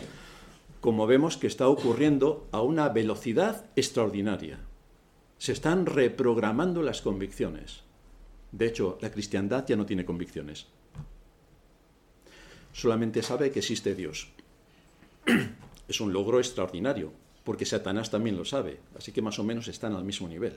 [0.80, 4.58] como vemos que está ocurriendo a una velocidad extraordinaria.
[5.38, 7.82] Se están reprogramando las convicciones.
[8.52, 10.66] De hecho, la cristiandad ya no tiene convicciones.
[12.72, 14.28] Solamente sabe que existe Dios.
[15.88, 17.12] Es un logro extraordinario,
[17.50, 20.54] porque Satanás también lo sabe, así que más o menos están al mismo nivel.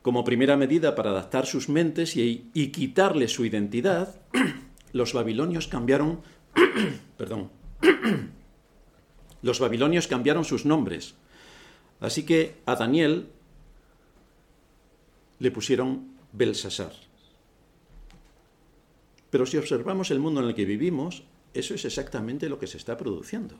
[0.00, 4.14] Como primera medida para adaptar sus mentes y, y quitarle su identidad,
[4.92, 6.22] los babilonios cambiaron,
[7.18, 7.50] perdón,
[9.42, 11.16] los babilonios cambiaron sus nombres.
[11.98, 13.26] Así que a Daniel
[15.40, 16.92] le pusieron Belsasar.
[19.30, 22.78] Pero si observamos el mundo en el que vivimos, Eso es exactamente lo que se
[22.78, 23.56] está produciendo.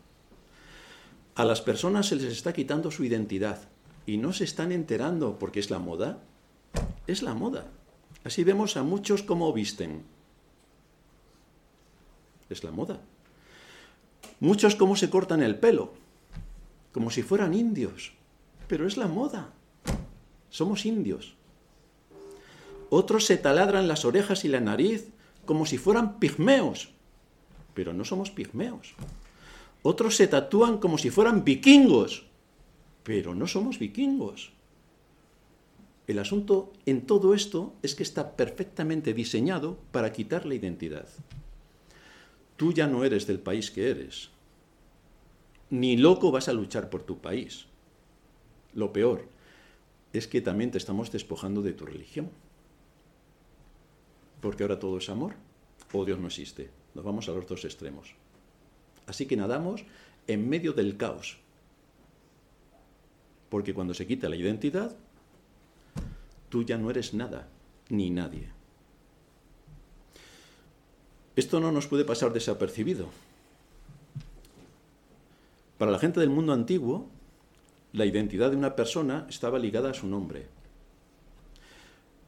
[1.35, 3.69] A las personas se les está quitando su identidad
[4.05, 6.19] y no se están enterando porque es la moda.
[7.07, 7.67] Es la moda.
[8.25, 10.03] Así vemos a muchos como visten.
[12.51, 13.01] Es la moda.
[14.41, 15.95] Muchos como se cortan el pelo,
[16.93, 18.13] como si fueran indios.
[18.69, 19.51] Pero es la moda.
[20.51, 21.35] Somos indios.
[22.91, 25.09] Otros se taladran las orejas y la nariz
[25.47, 26.91] como si fueran pigmeos.
[27.73, 28.95] Pero no somos pigmeos.
[29.83, 32.27] Otros se tatúan como si fueran vikingos.
[33.03, 34.53] Pero no somos vikingos.
[36.07, 41.09] El asunto en todo esto es que está perfectamente diseñado para quitar la identidad.
[42.57, 44.31] Tú ya no eres del país que eres.
[45.71, 47.67] Ni loco vas a luchar por tu país.
[48.75, 49.27] Lo peor
[50.13, 52.31] es que también te estamos despojando de tu religión.
[54.41, 55.35] Porque ahora todo es amor
[55.93, 56.71] o Dios no existe.
[56.95, 58.15] Nos vamos a los dos extremos.
[59.07, 59.85] Así que nadamos
[60.27, 61.39] en medio del caos.
[63.49, 64.97] Porque cuando se quita la identidad,
[66.49, 67.49] tú ya no eres nada,
[67.89, 68.49] ni nadie.
[71.35, 73.09] Esto no nos puede pasar desapercibido.
[75.79, 77.09] Para la gente del mundo antiguo,
[77.93, 80.47] la identidad de una persona estaba ligada a su nombre.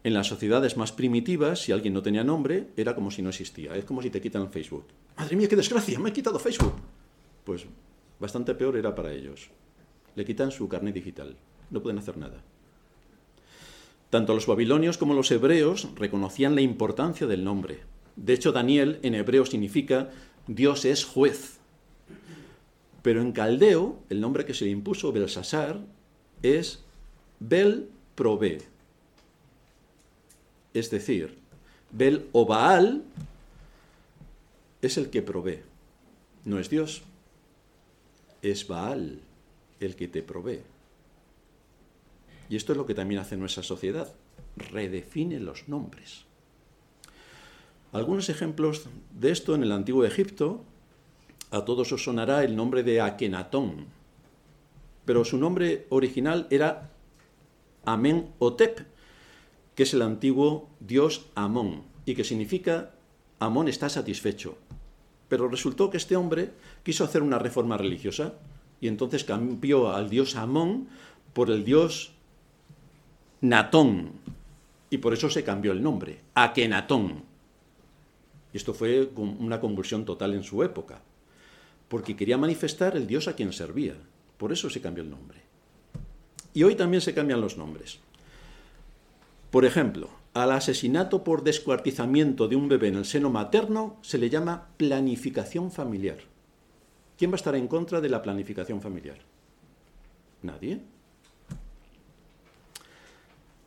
[0.05, 3.75] En las sociedades más primitivas, si alguien no tenía nombre, era como si no existía.
[3.75, 4.85] Es como si te quitan Facebook.
[5.17, 6.75] Madre mía, qué desgracia, me he quitado Facebook.
[7.43, 7.65] Pues
[8.21, 9.49] bastante peor era para ellos.
[10.15, 11.39] Le quitan su carne digital.
[11.71, 12.43] No pueden hacer nada.
[14.11, 17.81] Tanto los babilonios como los hebreos reconocían la importancia del nombre.
[18.17, 20.11] De hecho, Daniel en hebreo significa
[20.47, 21.61] Dios es juez.
[23.01, 25.81] Pero en caldeo, el nombre que se le impuso, Belsasar,
[26.43, 26.85] es
[27.41, 28.74] Bel Prove
[30.75, 31.39] es decir,
[31.93, 33.05] Bel o Baal
[34.83, 35.61] es el que provee,
[36.45, 37.03] no es Dios,
[38.43, 39.21] es Baal
[39.81, 40.63] el que te provee.
[42.51, 44.13] Y esto es lo que también hace nuestra sociedad,
[44.57, 46.25] redefine los nombres.
[47.93, 50.65] Algunos ejemplos de esto en el antiguo Egipto,
[51.51, 53.87] a todos os sonará el nombre de Akenatón,
[55.05, 56.91] pero su nombre original era
[57.85, 58.94] Amenhotep,
[59.75, 62.91] que es el antiguo dios Amón, y que significa
[63.39, 64.57] Amón está satisfecho.
[65.29, 68.35] Pero resultó que este hombre quiso hacer una reforma religiosa
[68.81, 70.89] y entonces cambió al dios Amón
[71.33, 72.13] por el dios
[73.41, 74.13] Natón.
[74.91, 77.25] Y por eso se cambió el nombre, Akenatón.
[78.53, 81.01] Y esto fue una convulsión total en su época,
[81.89, 83.97] porque quería manifestar el dios a quien servía.
[84.39, 85.41] Por eso se cambió el nombre.
[86.53, 87.99] Y hoy también se cambian los nombres.
[89.55, 94.29] Por ejemplo, al asesinato por descuartizamiento de un bebé en el seno materno se le
[94.29, 96.17] llama planificación familiar.
[97.17, 99.19] ¿Quién va a estar en contra de la planificación familiar?
[100.43, 100.81] Nadie.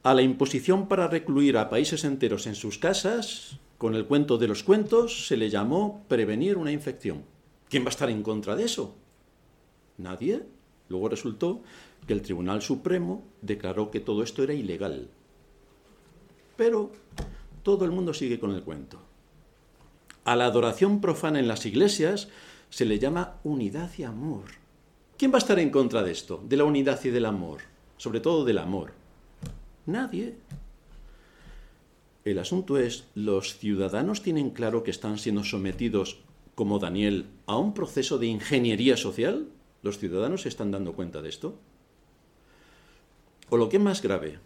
[0.03, 4.49] A la imposición para recluir a países enteros en sus casas, con el cuento de
[4.49, 7.23] los cuentos, se le llamó prevenir una infección.
[7.69, 8.93] ¿Quién va a estar en contra de eso?
[9.97, 10.43] Nadie.
[10.89, 11.63] Luego resultó
[12.05, 15.11] que el Tribunal Supremo declaró que todo esto era ilegal.
[16.57, 16.91] Pero
[17.63, 18.99] todo el mundo sigue con el cuento.
[20.25, 22.27] A la adoración profana en las iglesias
[22.69, 24.43] se le llama unidad y amor.
[25.17, 27.61] ¿Quién va a estar en contra de esto, de la unidad y del amor?
[27.95, 28.91] Sobre todo del amor.
[29.85, 30.35] Nadie.
[32.25, 36.19] El asunto es, ¿los ciudadanos tienen claro que están siendo sometidos,
[36.55, 39.47] como Daniel, a un proceso de ingeniería social?
[39.81, 41.57] ¿Los ciudadanos se están dando cuenta de esto?
[43.49, 44.39] O lo que es más grave,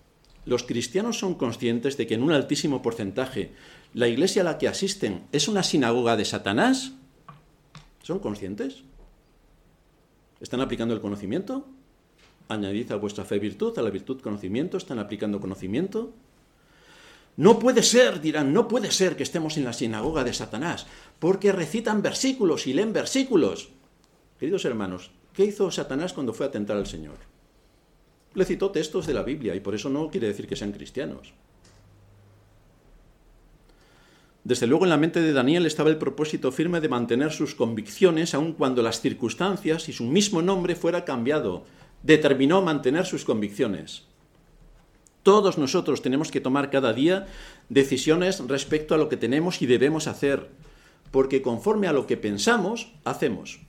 [0.45, 3.51] los cristianos son conscientes de que en un altísimo porcentaje
[3.93, 6.93] la iglesia a la que asisten es una sinagoga de Satanás.
[8.01, 8.83] ¿Son conscientes?
[10.39, 11.67] ¿Están aplicando el conocimiento?
[12.47, 16.13] Añadid a vuestra fe virtud, a la virtud conocimiento, ¿están aplicando conocimiento?
[17.37, 20.87] No puede ser, dirán, no puede ser que estemos en la sinagoga de Satanás,
[21.19, 23.69] porque recitan versículos y leen versículos.
[24.39, 27.15] Queridos hermanos, ¿qué hizo Satanás cuando fue a tentar al Señor?
[28.33, 31.33] Le citó textos de la Biblia y por eso no quiere decir que sean cristianos.
[34.43, 38.33] Desde luego en la mente de Daniel estaba el propósito firme de mantener sus convicciones
[38.33, 41.63] aun cuando las circunstancias y su mismo nombre fuera cambiado.
[42.01, 44.07] Determinó mantener sus convicciones.
[45.21, 47.27] Todos nosotros tenemos que tomar cada día
[47.69, 50.49] decisiones respecto a lo que tenemos y debemos hacer,
[51.11, 53.59] porque conforme a lo que pensamos, hacemos.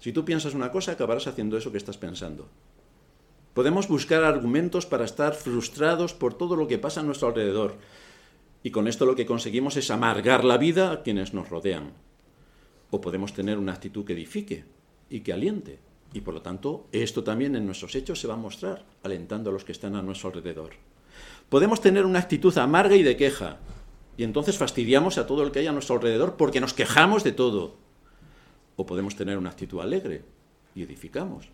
[0.00, 2.48] Si tú piensas una cosa, acabarás haciendo eso que estás pensando.
[3.54, 7.76] Podemos buscar argumentos para estar frustrados por todo lo que pasa a nuestro alrededor.
[8.62, 11.92] Y con esto lo que conseguimos es amargar la vida a quienes nos rodean.
[12.90, 14.64] O podemos tener una actitud que edifique
[15.08, 15.78] y que aliente.
[16.12, 19.52] Y por lo tanto, esto también en nuestros hechos se va a mostrar, alentando a
[19.52, 20.70] los que están a nuestro alrededor.
[21.48, 23.58] Podemos tener una actitud amarga y de queja,
[24.16, 27.32] y entonces fastidiamos a todo el que hay a nuestro alrededor porque nos quejamos de
[27.32, 27.76] todo.
[28.76, 30.22] O podemos tener una actitud alegre
[30.74, 31.48] y edificamos,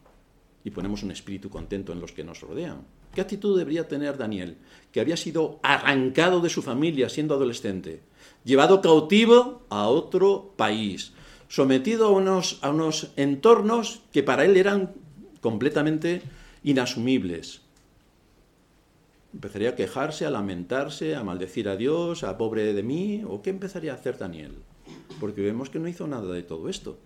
[0.64, 2.84] y ponemos un espíritu contento en los que nos rodean.
[3.14, 4.58] ¿Qué actitud debería tener Daniel,
[4.92, 8.02] que había sido arrancado de su familia siendo adolescente,
[8.44, 11.12] llevado cautivo a otro país,
[11.48, 14.92] sometido a unos, a unos entornos que para él eran
[15.40, 16.22] completamente
[16.62, 17.62] inasumibles.
[19.32, 23.22] ¿Empezaría a quejarse, a lamentarse, a maldecir a Dios, a pobre de mí?
[23.26, 24.56] ¿O qué empezaría a hacer Daniel?
[25.20, 26.98] Porque vemos que no hizo nada de todo esto.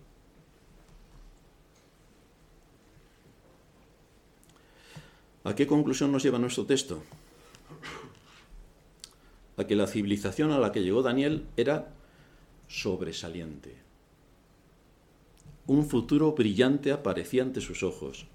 [5.43, 7.01] ¿A qué conclusión nos lleva nuestro texto?
[9.57, 11.93] A que la civilización a la que llegó Daniel era
[12.67, 13.91] sobresaliente
[15.71, 18.25] un futuro brillante aparecía ante sus ojos.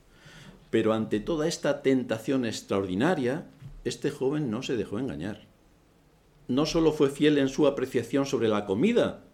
[0.70, 3.46] Pero ante toda esta tentación extraordinaria,
[3.84, 5.42] este joven no se dejó engañar.
[6.48, 9.24] No solo fue fiel en su apreciación sobre la comida,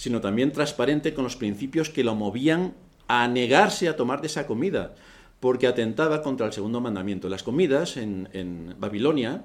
[0.00, 2.72] sino también transparente con los principios que lo movían
[3.06, 4.94] a negarse a tomar de esa comida,
[5.40, 7.28] porque atentaba contra el segundo mandamiento.
[7.28, 9.44] Las comidas en, Babilonia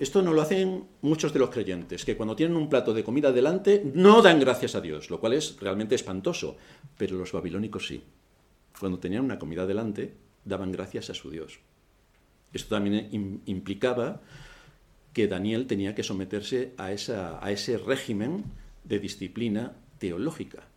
[0.00, 3.30] esto no lo hacen muchos de los creyentes, que cuando tienen un plato de comida
[3.30, 6.56] delante no dan gracias a Dios, lo cual es realmente espantoso,
[6.96, 8.02] pero los babilónicos sí.
[8.80, 10.14] Cuando tenían una comida delante,
[10.46, 11.60] daban gracias a su Dios.
[12.54, 14.22] Esto también implicaba
[15.12, 18.44] que Daniel tenía que someterse a, a ese régimen
[18.84, 20.68] de disciplina teológica.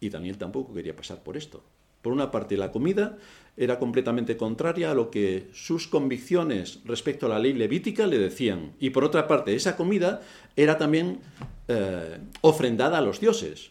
[0.00, 1.62] Y Daniel tampoco quería pasar por esto.
[2.02, 3.18] Por una parte, la comida
[3.56, 8.74] era completamente contraria a lo que sus convicciones respecto a la ley levítica le decían.
[8.78, 10.22] Y por otra parte, esa comida
[10.54, 11.20] era también
[11.66, 13.70] eh, ofrendada a los dioses.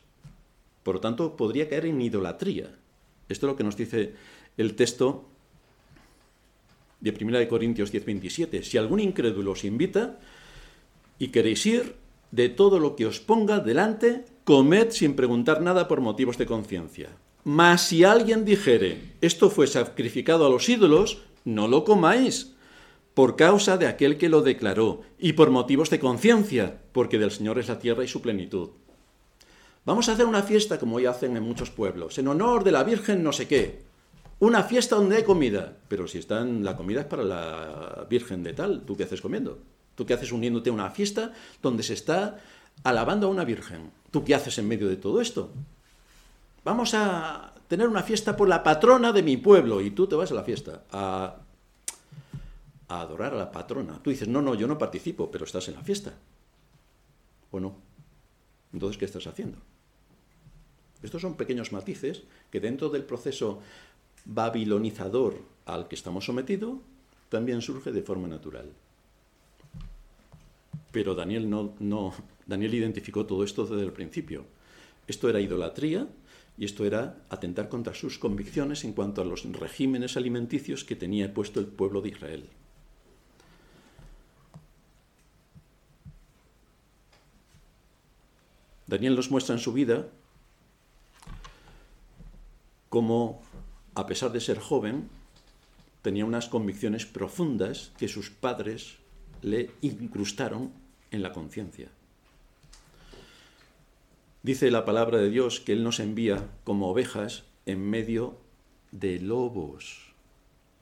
[0.84, 2.76] Por lo tanto, podría caer en idolatría.
[3.30, 4.14] Esto es lo que nos dice
[4.58, 5.30] el texto
[7.00, 8.64] de 1 Corintios 10:27.
[8.64, 10.20] Si algún incrédulo os invita
[11.20, 11.96] y queréis ir,
[12.36, 17.10] de todo lo que os ponga delante, comed sin preguntar nada por motivos de conciencia
[17.46, 22.56] mas si alguien dijere, esto fue sacrificado a los ídolos, no lo comáis,
[23.14, 27.60] por causa de aquel que lo declaró, y por motivos de conciencia, porque del Señor
[27.60, 28.70] es la tierra y su plenitud.
[29.86, 32.84] Vamos a hacer una fiesta como ya hacen en muchos pueblos, en honor de la
[32.84, 33.84] Virgen no sé qué.
[34.40, 38.54] Una fiesta donde hay comida, pero si están, la comida es para la Virgen de
[38.54, 39.60] tal, ¿tú qué haces comiendo?
[39.96, 42.40] ¿Tú qué haces uniéndote a una fiesta donde se está
[42.84, 43.92] alabando a una Virgen?
[44.12, 45.52] ¿Tú qué haces en medio de todo esto?
[46.66, 50.32] vamos a tener una fiesta por la patrona de mi pueblo y tú te vas
[50.32, 51.38] a la fiesta a,
[52.90, 54.02] adorar a la patrona.
[54.04, 56.14] Tú dices, no, no, yo no participo, pero estás en la fiesta.
[57.52, 57.78] ¿O no?
[58.74, 59.60] Entonces, ¿qué estás haciendo?
[61.02, 63.62] Estos son pequeños matices que dentro del proceso
[64.26, 66.80] babilonizador al que estamos sometidos,
[67.30, 68.72] también surge de forma natural.
[70.96, 72.14] Pero Daniel, no,
[72.48, 74.46] Daniel identificó todo esto desde el principio.
[75.08, 76.08] Esto era idolatría,
[76.58, 81.34] y esto era atentar contra sus convicciones en cuanto a los regímenes alimenticios que tenía
[81.34, 82.50] puesto el pueblo de Israel.
[88.88, 90.08] Daniel nos muestra en su vida
[92.88, 93.42] cómo,
[93.96, 95.10] a pesar de ser joven,
[96.02, 98.96] tenía unas convicciones profundas que sus padres
[99.42, 100.85] le incrustaron
[101.16, 101.90] en la conciencia.
[104.44, 108.38] Dice la palabra de Dios que Él nos envía como ovejas en medio
[108.92, 110.14] de lobos.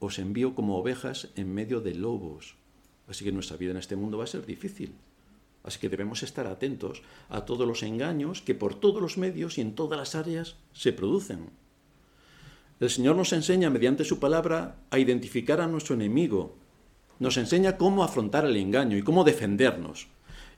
[0.00, 2.56] Os envío como ovejas en medio de lobos.
[3.08, 4.92] Así que nuestra vida en este mundo va a ser difícil.
[5.62, 9.62] Así que debemos estar atentos a todos los engaños que por todos los medios y
[9.62, 11.48] en todas las áreas se producen.
[12.80, 16.54] El Señor nos enseña mediante su palabra a identificar a nuestro enemigo.
[17.18, 20.08] Nos enseña cómo afrontar el engaño y cómo defendernos.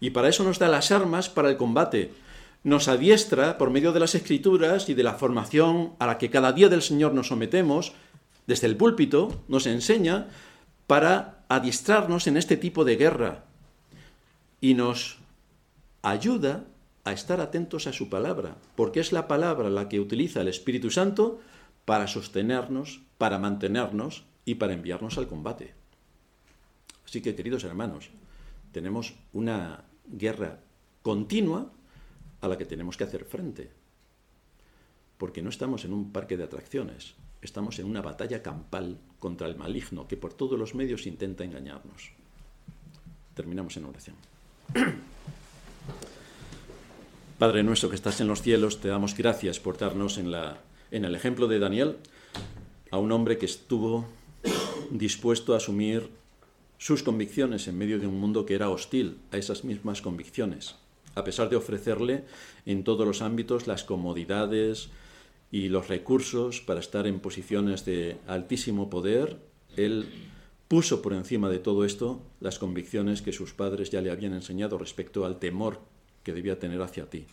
[0.00, 2.12] Y para eso nos da las armas para el combate,
[2.64, 6.52] nos adiestra por medio de las escrituras y de la formación a la que cada
[6.52, 7.92] día del Señor nos sometemos,
[8.46, 10.28] desde el púlpito, nos enseña
[10.86, 13.44] para adiestrarnos en este tipo de guerra
[14.60, 15.18] y nos
[16.02, 16.64] ayuda
[17.04, 20.90] a estar atentos a su palabra, porque es la palabra la que utiliza el Espíritu
[20.90, 21.40] Santo
[21.84, 25.74] para sostenernos, para mantenernos y para enviarnos al combate.
[27.04, 28.10] Así que, queridos hermanos,
[28.76, 30.60] tenemos una guerra
[31.00, 31.72] continua
[32.42, 33.70] a la que tenemos que hacer frente.
[35.16, 39.56] Porque no estamos en un parque de atracciones, estamos en una batalla campal contra el
[39.56, 42.12] maligno que por todos los medios intenta engañarnos.
[43.32, 44.16] Terminamos en oración.
[47.38, 50.60] Padre nuestro que estás en los cielos, te damos gracias por darnos en, la,
[50.90, 51.96] en el ejemplo de Daniel
[52.90, 54.04] a un hombre que estuvo
[54.90, 56.10] dispuesto a asumir
[56.78, 60.76] sus convicciones en medio de un mundo que era hostil a esas mismas convicciones,
[61.14, 62.24] a pesar de ofrecerle
[62.66, 64.90] en todos los ámbitos las comodidades
[65.50, 69.38] y los recursos para estar en posiciones de altísimo poder,
[69.76, 70.06] él
[70.68, 74.78] puso por encima de todo esto las convicciones que sus padres ya le habían enseñado
[74.78, 75.80] respecto al temor
[76.22, 77.26] que debía tener hacia ti.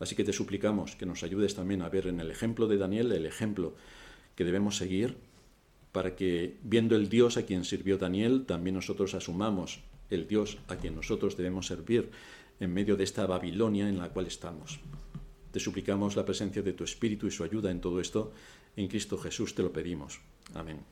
[0.00, 3.12] Así que te suplicamos que nos ayudes también a ver en el ejemplo de Daniel
[3.12, 3.74] el ejemplo
[4.34, 5.16] que debemos seguir
[5.94, 9.78] para que, viendo el Dios a quien sirvió Daniel, también nosotros asumamos
[10.10, 12.10] el Dios a quien nosotros debemos servir
[12.58, 14.80] en medio de esta Babilonia en la cual estamos.
[15.52, 18.32] Te suplicamos la presencia de tu Espíritu y su ayuda en todo esto.
[18.74, 20.20] En Cristo Jesús te lo pedimos.
[20.52, 20.84] Amén.